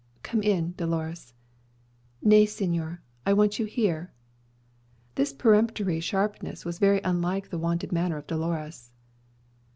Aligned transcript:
"Come 0.23 0.41
in, 0.41 0.73
Dolores." 0.77 1.35
"Nay, 2.23 2.47
señor, 2.47 3.01
I 3.23 3.33
want 3.33 3.59
you 3.59 3.65
here." 3.67 4.11
This 5.13 5.31
peremptory 5.31 5.99
sharpness 5.99 6.65
was 6.65 6.79
very 6.79 7.01
unlike 7.03 7.49
the 7.51 7.59
wonted 7.59 7.91
manner 7.91 8.17
of 8.17 8.25
Dolores. 8.25 8.89